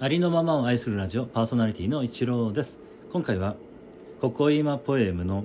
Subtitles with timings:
[0.00, 2.78] ありのままを愛するラジオパーソナリティの一郎です。
[3.12, 3.54] 今回は
[4.20, 5.44] ここいまポエムの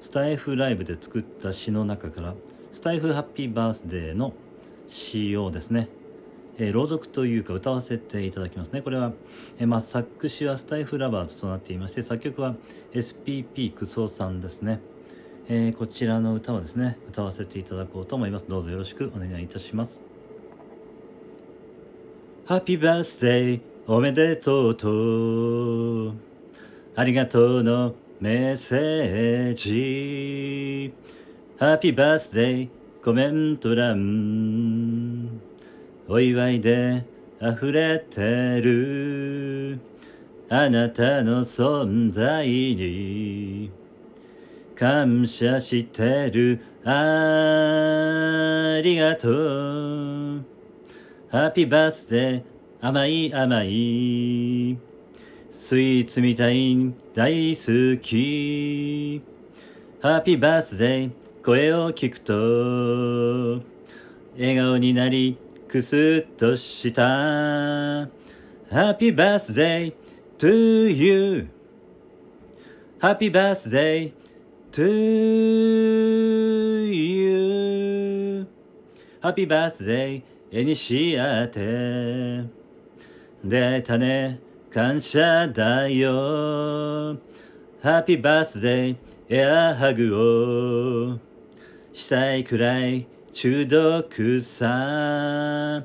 [0.00, 2.34] スタエフライブで作った詩の中から
[2.72, 4.34] スタエフハッピーバースデーの
[4.88, 5.88] 詩をですね、
[6.58, 8.82] えー、朗読というか歌わせていただきますね。
[8.82, 9.12] これは、
[9.58, 12.56] えー、まあ、作詞はスタエフラバーズとなっていまして作曲は
[12.92, 14.80] SPP クソさんですね。
[15.48, 18.44] えー、こちらの歌をですね歌わせていただこうと思います。
[18.48, 19.98] どうぞよろしくお願いいたします。
[22.48, 26.14] ハッピーバースデーおめでとうと。
[26.96, 30.94] ありがとうのメッセージ。
[31.58, 32.68] ハッピーバースデー
[33.04, 35.42] コメント欄。
[36.08, 37.04] お祝いで
[37.38, 39.78] 溢れてる。
[40.48, 43.70] あなたの存在に。
[44.74, 46.60] 感謝してる。
[46.82, 49.28] ありがと
[50.38, 50.57] う。
[51.30, 52.42] ハッピーバースデー
[52.80, 54.78] 甘い甘い。
[55.50, 59.20] スイーツみたい大好き。
[60.00, 61.10] ハッピーバースデー
[61.44, 63.62] 声を聞くと。
[64.38, 65.36] 笑顔になり
[65.68, 67.02] くすっとした。
[67.02, 68.08] ハ
[68.70, 69.94] ッピーバースデー
[70.38, 71.46] to you.
[73.00, 74.12] ハッピーバースデー
[74.72, 74.82] to
[76.90, 77.48] you.
[79.20, 81.60] Happy birthday 絵にし合って
[83.44, 87.18] 出会えたね感謝だよ。
[87.82, 88.96] Happy birthday
[89.28, 91.18] エアハグを
[91.92, 95.84] したいくらい中毒さ。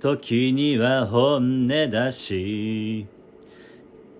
[0.00, 3.06] 時には本音だし。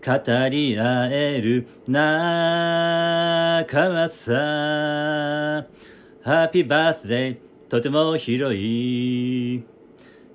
[0.05, 0.13] 語
[0.49, 4.33] り合える仲間さ。
[6.23, 9.74] ハッピーバースデーとても広い。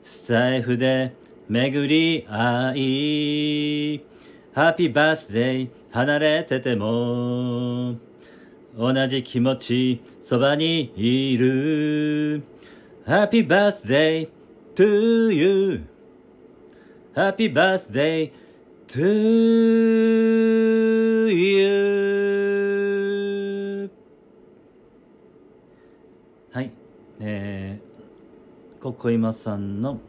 [0.09, 1.13] スタイフで
[1.47, 4.03] 巡り合い。
[4.55, 7.95] ハッピーバースデー離れてても。
[8.75, 12.41] 同じ気持ちそばにいる。
[13.05, 14.29] ハッピーバースデー
[14.73, 15.83] to you.
[17.13, 18.31] ハッピーバースデー
[18.87, 18.97] to
[21.29, 21.69] you.
[26.51, 26.71] はい。
[27.19, 29.99] えー、ここいまさんの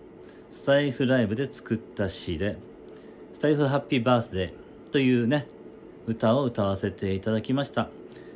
[0.50, 2.58] スタエフライブで作った詩で
[3.32, 4.52] 「スタエフハッピーバースデー」
[4.90, 5.46] というね
[6.06, 7.88] 歌を歌わせていただきました、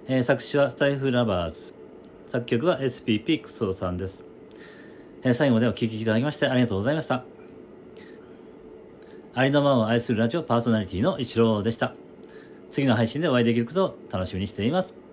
[0.07, 1.75] えー、作詞はスタエフラバーズ
[2.29, 4.25] 作曲は SPP クソさんです、
[5.23, 7.25] えー、最後までお聴きいただきましてありがとうございました
[9.37, 11.95] ありのままを愛するラジオパーソナリティの一郎でした。
[12.71, 15.04] 次の配信でお会いできることを楽しみにしています。